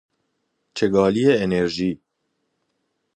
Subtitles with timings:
[0.75, 1.99] چگالی انرژی